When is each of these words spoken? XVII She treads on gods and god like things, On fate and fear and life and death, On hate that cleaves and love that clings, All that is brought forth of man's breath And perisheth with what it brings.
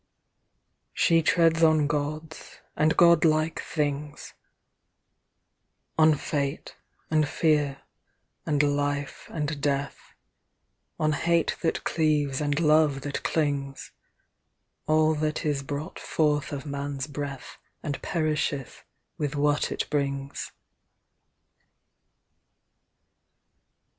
XVII 0.01 0.93
She 0.93 1.21
treads 1.21 1.61
on 1.61 1.85
gods 1.85 2.57
and 2.75 2.97
god 2.97 3.23
like 3.23 3.59
things, 3.59 4.33
On 5.95 6.15
fate 6.15 6.75
and 7.11 7.27
fear 7.29 7.83
and 8.43 8.63
life 8.63 9.27
and 9.29 9.61
death, 9.61 10.15
On 10.99 11.11
hate 11.11 11.55
that 11.61 11.83
cleaves 11.83 12.41
and 12.41 12.59
love 12.59 13.01
that 13.01 13.21
clings, 13.21 13.91
All 14.87 15.13
that 15.13 15.45
is 15.45 15.61
brought 15.61 15.99
forth 15.99 16.51
of 16.51 16.65
man's 16.65 17.05
breath 17.05 17.59
And 17.83 18.01
perisheth 18.01 18.83
with 19.19 19.35
what 19.35 19.71
it 19.71 19.87
brings. 19.91 20.51